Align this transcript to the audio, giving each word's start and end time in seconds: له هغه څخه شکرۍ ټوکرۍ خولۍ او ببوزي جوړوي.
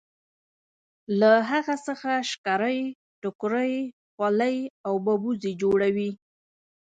له 1.19 1.31
هغه 1.49 1.75
څخه 1.87 2.11
شکرۍ 2.29 2.79
ټوکرۍ 3.21 3.73
خولۍ 4.13 4.57
او 4.87 4.93
ببوزي 5.05 5.51
جوړوي. 5.61 6.11